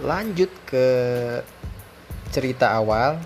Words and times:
lanjut 0.00 0.50
ke 0.66 0.86
cerita 2.34 2.76
awal. 2.76 3.20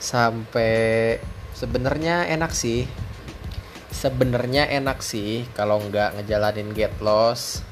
Sampai 0.00 1.16
sebenarnya 1.54 2.28
enak 2.28 2.52
sih. 2.54 2.86
Sebenarnya 3.94 4.68
enak 4.68 5.00
sih 5.00 5.48
kalau 5.54 5.80
nggak 5.80 6.18
ngejalanin 6.20 6.74
get 6.76 6.92
loss 7.00 7.64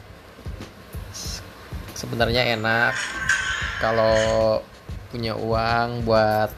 sebenarnya 2.03 2.59
enak 2.59 2.99
kalau 3.79 4.59
punya 5.15 5.39
uang 5.39 6.03
buat 6.03 6.51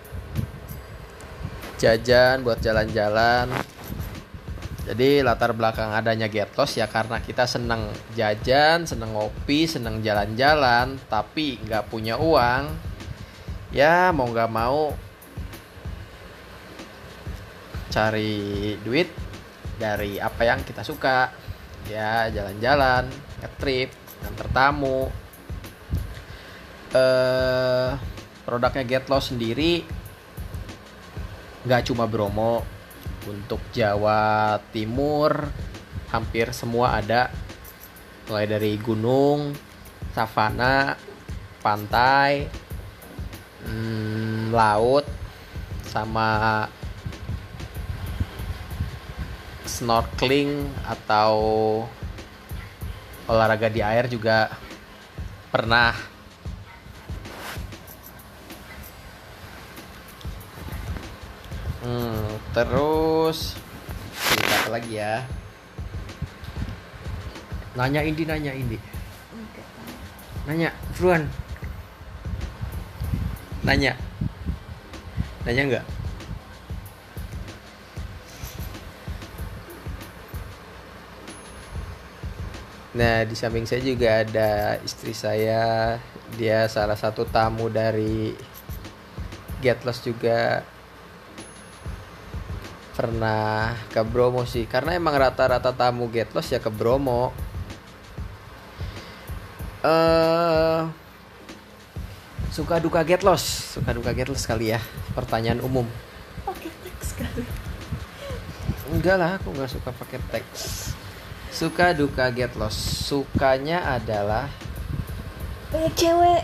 jajan 1.77 2.41
buat 2.41 2.64
jalan-jalan 2.64 3.52
jadi 4.84 5.24
latar 5.24 5.56
belakang 5.56 5.97
adanya 5.97 6.29
get 6.29 6.52
loss 6.55 6.77
ya 6.77 6.84
karena 6.84 7.16
kita 7.25 7.48
seneng 7.48 7.88
jajan 8.12 8.84
seneng 8.84 9.16
ngopi 9.16 9.65
seneng 9.65 10.05
jalan-jalan 10.05 11.01
tapi 11.09 11.56
nggak 11.65 11.88
punya 11.88 12.20
uang 12.20 12.69
ya 13.73 14.12
mau 14.12 14.28
nggak 14.28 14.52
mau 14.52 14.92
cari 17.95 18.75
duit 18.83 19.06
dari 19.78 20.19
apa 20.19 20.42
yang 20.42 20.66
kita 20.66 20.83
suka. 20.83 21.30
Ya 21.87 22.27
jalan-jalan 22.33 23.06
ngetrip 23.39 23.95
nganter 24.25 24.48
tamu. 24.51 25.06
Eh 26.91 27.91
produknya 28.42 28.83
Get 28.83 29.06
Lost 29.06 29.30
sendiri 29.30 29.87
nggak 31.64 31.89
cuma 31.89 32.05
Bromo 32.05 32.61
untuk 33.28 33.60
Jawa 33.73 34.56
Timur 34.73 35.48
hampir 36.12 36.53
semua 36.55 36.98
ada. 37.00 37.30
Mulai 38.28 38.47
dari 38.48 38.72
gunung 38.80 39.53
savana 40.17 40.97
pantai 41.61 42.48
hmm, 43.64 44.52
laut 44.52 45.05
sama 45.84 46.64
snorkeling 49.64 50.70
atau 50.86 51.34
olahraga 53.28 53.69
di 53.72 53.80
air 53.80 54.06
juga 54.08 54.52
pernah 55.48 56.14
hmm, 61.84 62.56
terus 62.56 63.60
cerita 64.32 64.54
apa 64.64 64.70
lagi 64.80 64.96
ya. 64.96 65.20
Nanya 67.77 68.00
Indi 68.00 68.24
nanya 68.24 68.56
Indi. 68.56 68.80
Nanya 70.48 70.72
Fruan 70.96 71.44
nanya. 73.64 73.96
Nanya 75.48 75.62
nggak? 75.68 75.86
Nah, 82.94 83.27
di 83.27 83.34
samping 83.34 83.66
saya 83.66 83.82
juga 83.82 84.22
ada 84.22 84.78
istri 84.86 85.10
saya. 85.16 85.98
Dia 86.38 86.70
salah 86.70 86.94
satu 86.94 87.27
tamu 87.27 87.66
dari 87.66 88.36
Get 89.58 89.82
Lost 89.82 90.06
juga 90.06 90.62
pernah 92.95 93.75
ke 93.91 94.00
Bromo 94.06 94.47
sih. 94.48 94.64
Karena 94.64 94.95
emang 94.95 95.14
rata-rata 95.19 95.75
tamu 95.75 96.09
Get 96.09 96.33
Lost 96.33 96.55
ya 96.55 96.62
ke 96.62 96.70
Bromo. 96.70 97.34
Eh 99.85 100.80
suka 102.55 102.79
duka 102.79 103.02
Get 103.02 103.27
Lost, 103.27 103.77
suka 103.77 103.91
duka 103.91 104.14
Get 104.14 104.30
Lost 104.30 104.46
kali 104.46 104.73
ya. 104.73 104.80
Pertanyaan 105.13 105.61
umum. 105.61 105.85
pakai 106.46 106.70
teks 106.86 107.08
kali 107.18 107.42
Enggak 108.95 109.17
lah, 109.18 109.30
aku 109.42 109.51
nggak 109.51 109.70
suka 109.74 109.91
pakai 109.91 110.23
teks. 110.30 110.95
Suka 111.51 111.91
duka 111.92 112.30
Get 112.30 112.55
Lost. 112.55 112.79
Sukanya 113.11 113.98
adalah 113.98 114.47
banyak 115.74 115.95
cewek 115.98 116.42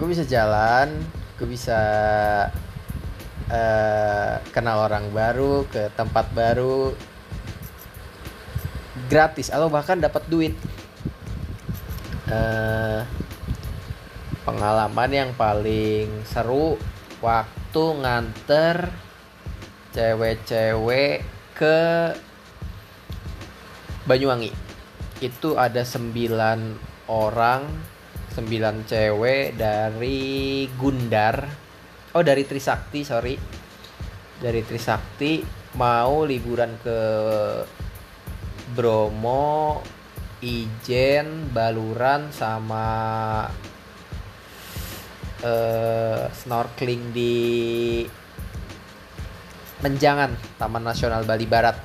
gue 0.00 0.08
bisa 0.08 0.24
jalan 0.24 0.88
gue 1.36 1.44
bisa 1.44 1.78
eh 3.48 4.34
kenal 4.52 4.84
orang 4.84 5.08
baru 5.08 5.64
ke 5.72 5.88
tempat 5.96 6.28
baru 6.36 6.92
gratis 9.08 9.48
atau 9.48 9.72
bahkan 9.72 9.96
dapat 10.00 10.24
duit. 10.28 10.54
Eh 12.28 13.00
pengalaman 14.48 15.10
yang 15.12 15.30
paling 15.36 16.24
seru 16.24 16.80
waktu 17.20 17.84
nganter 18.00 18.88
cewek-cewek 19.92 21.20
ke 21.56 21.78
Banyuwangi. 24.08 24.48
Itu 25.20 25.60
ada 25.60 25.84
9 25.84 27.12
orang 27.12 27.68
9 28.32 28.88
cewek 28.88 29.58
dari 29.58 30.64
Gundar 30.78 31.67
oh 32.14 32.22
dari 32.24 32.44
Trisakti 32.46 33.00
sorry. 33.04 33.34
Dari 34.38 34.62
Trisakti 34.62 35.42
mau 35.74 36.22
liburan 36.22 36.78
ke 36.78 36.98
Bromo 38.72 39.82
Ijen 40.38 41.50
Baluran 41.50 42.30
sama 42.30 42.86
eh, 45.42 46.24
snorkeling 46.30 47.02
di 47.10 47.34
Menjangan 49.78 50.34
Taman 50.58 50.82
Nasional 50.86 51.26
Bali 51.26 51.46
Barat. 51.46 51.78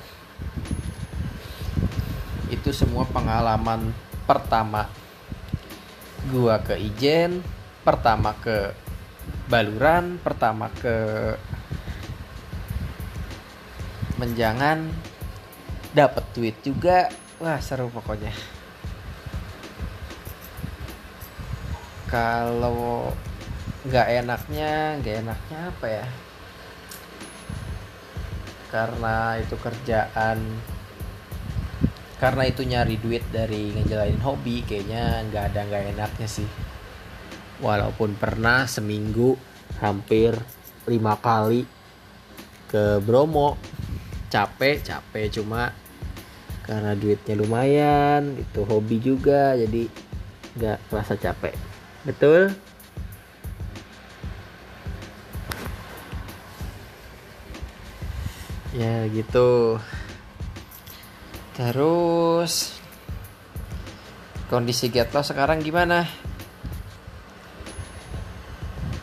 Itu 2.50 2.70
semua 2.70 3.06
pengalaman 3.10 3.90
pertama 4.26 4.86
gua 6.30 6.62
ke 6.62 6.78
Ijen 6.80 7.44
pertama 7.84 8.32
ke 8.40 8.72
Baluran 9.44 10.16
pertama 10.24 10.72
ke 10.72 10.96
Menjangan. 14.16 14.88
Dapat 15.92 16.24
duit 16.32 16.56
juga. 16.64 17.12
Wah 17.42 17.60
seru 17.60 17.92
pokoknya. 17.92 18.32
Kalau 22.08 23.10
nggak 23.84 24.08
enaknya 24.22 24.96
nggak 25.02 25.16
enaknya 25.26 25.58
apa 25.68 25.86
ya? 25.86 26.06
Karena 28.72 29.36
itu 29.42 29.56
kerjaan. 29.60 30.38
Karena 32.16 32.42
itu 32.48 32.62
nyari 32.64 32.96
duit 32.96 33.26
dari 33.28 33.76
ngejalanin 33.76 34.22
hobi 34.24 34.64
kayaknya 34.64 35.26
nggak 35.28 35.44
ada 35.52 35.60
nggak 35.68 35.84
enaknya 35.98 36.28
sih 36.30 36.48
walaupun 37.62 38.18
pernah 38.18 38.66
seminggu 38.66 39.36
hampir 39.78 40.34
lima 40.88 41.18
kali 41.18 41.66
ke 42.70 42.98
Bromo. 43.04 43.56
Capek 44.34 44.82
capek 44.82 45.30
cuma 45.30 45.70
karena 46.66 46.98
duitnya 46.98 47.38
lumayan 47.38 48.34
itu 48.34 48.66
hobi 48.66 48.98
juga 48.98 49.54
jadi 49.54 49.86
nggak 50.58 50.78
kerasa 50.90 51.14
capek. 51.14 51.54
Betul? 52.02 52.50
Ya 58.74 59.06
gitu. 59.06 59.78
Terus 61.54 62.74
kondisi 64.50 64.90
get 64.90 65.14
loss 65.14 65.30
sekarang 65.30 65.62
gimana 65.62 66.23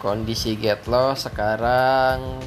kondisi 0.02 0.58
get 0.58 0.90
loss 0.90 1.30
sekarang 1.30 2.42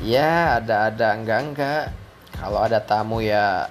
ya 0.00 0.56
ada-ada 0.56 1.12
enggak-enggak 1.12 1.92
kalau 2.40 2.64
ada 2.64 2.80
tamu 2.80 3.20
ya 3.20 3.68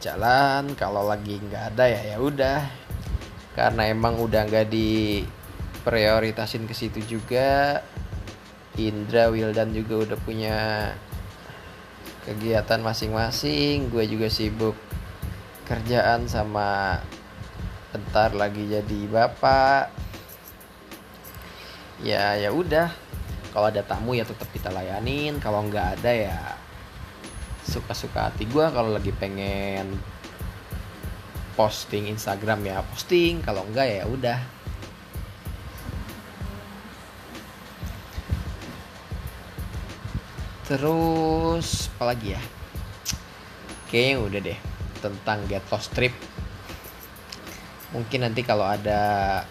jalan 0.00 0.78
kalau 0.78 1.04
lagi 1.10 1.42
nggak 1.42 1.76
ada 1.76 1.84
ya 1.90 2.00
ya 2.14 2.16
udah. 2.22 2.60
Karena 3.52 3.90
emang 3.90 4.16
udah 4.22 4.46
nggak 4.48 4.70
di 4.72 5.20
prioritasin 5.82 6.64
ke 6.70 6.72
situ 6.72 7.02
juga 7.04 7.82
Indra 8.78 9.28
Wildan 9.28 9.76
juga 9.76 10.08
udah 10.08 10.18
punya 10.22 10.58
kegiatan 12.24 12.80
masing-masing. 12.80 13.92
Gue 13.92 14.08
juga 14.08 14.32
sibuk 14.32 14.78
kerjaan 15.68 16.30
sama 16.30 17.02
bentar 17.90 18.32
lagi 18.32 18.70
jadi 18.70 19.00
bapak 19.10 20.09
ya 22.04 22.36
ya 22.36 22.50
udah. 22.52 22.88
Kalau 23.50 23.66
ada 23.66 23.82
tamu 23.82 24.14
ya 24.14 24.22
tetap 24.22 24.46
kita 24.54 24.70
layanin. 24.70 25.42
Kalau 25.42 25.66
nggak 25.66 26.00
ada 26.00 26.10
ya 26.12 26.38
suka-suka 27.66 28.32
hati 28.32 28.50
gue 28.50 28.66
kalau 28.74 28.90
lagi 28.90 29.14
pengen 29.14 29.94
posting 31.54 32.08
Instagram 32.08 32.64
ya 32.64 32.82
posting. 32.94 33.44
Kalau 33.44 33.66
enggak 33.66 33.86
ya 33.90 34.04
udah. 34.06 34.40
Terus 40.70 41.90
apa 41.98 42.14
lagi 42.14 42.38
ya? 42.38 42.42
Kayaknya 43.90 44.14
udah 44.22 44.40
deh 44.46 44.58
tentang 45.02 45.38
get 45.50 45.66
lost 45.66 45.90
trip. 45.90 46.14
Mungkin 47.90 48.22
nanti 48.22 48.46
kalau 48.46 48.62
ada 48.70 49.42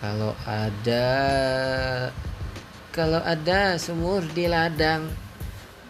kalau 0.00 0.32
ada 0.48 1.08
kalau 2.90 3.20
ada 3.20 3.76
sumur 3.76 4.24
di 4.32 4.48
ladang. 4.48 5.06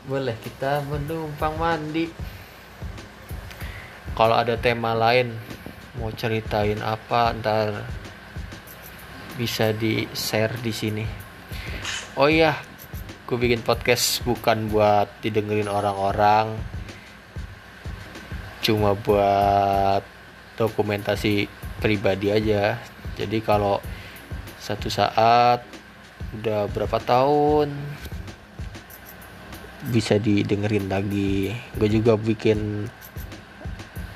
Boleh 0.05 0.35
kita 0.43 0.83
menumpang 0.85 1.55
mandi. 1.55 2.11
Kalau 4.19 4.35
ada 4.35 4.59
tema 4.59 4.99
lain 4.99 5.33
mau 5.97 6.11
ceritain 6.11 6.83
apa 6.83 7.33
ntar 7.39 7.87
bisa 9.39 9.71
di 9.71 10.05
share 10.11 10.59
di 10.59 10.73
sini. 10.75 11.07
Oh 12.19 12.27
iya 12.27 12.59
gue 13.31 13.39
bikin 13.39 13.63
podcast 13.63 14.27
bukan 14.27 14.67
buat 14.75 15.07
didengerin 15.23 15.71
orang-orang. 15.71 16.59
Cuma 18.59 18.99
buat 18.99 20.03
dokumentasi 20.59 21.47
pribadi 21.79 22.35
aja. 22.35 22.75
Jadi 23.15 23.39
kalau 23.41 23.79
satu 24.71 24.87
saat 24.87 25.67
udah 26.39 26.71
berapa 26.71 27.03
tahun? 27.03 27.75
Bisa 29.91 30.23
didengerin 30.23 30.87
lagi. 30.87 31.51
Gue 31.75 31.91
juga 31.91 32.15
bikin 32.15 32.87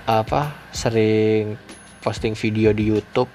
apa 0.06 0.54
sering 0.70 1.58
posting 2.06 2.38
video 2.38 2.70
di 2.70 2.86
YouTube. 2.86 3.26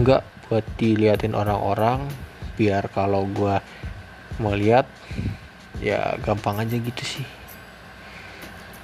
Nggak 0.00 0.24
buat 0.48 0.64
diliatin 0.80 1.36
orang-orang 1.36 2.08
biar 2.56 2.88
kalau 2.88 3.28
gue 3.28 3.60
mau 4.40 4.56
lihat 4.56 4.88
ya 5.84 6.16
gampang 6.24 6.64
aja 6.64 6.80
gitu 6.80 7.04
sih. 7.04 7.26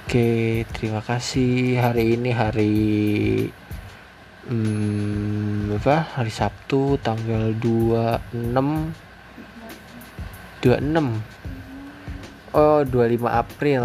Oke 0.05 0.61
terima 0.77 1.01
kasih. 1.01 1.81
Hari 1.81 2.21
ini 2.21 2.29
hari 2.29 2.75
hmm, 4.49 5.77
apa? 5.77 6.17
Hari 6.17 6.33
Sabtu 6.33 6.97
tanggal 7.03 7.53
26 7.53 8.33
26 10.61 12.57
oh 12.57 12.81
25 12.85 13.27
April. 13.27 13.83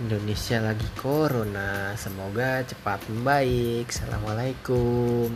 Indonesia 0.00 0.56
lagi 0.64 0.88
corona. 0.96 1.92
Semoga 2.00 2.64
cepat 2.64 3.04
membaik. 3.12 3.92
Assalamualaikum 3.92 5.28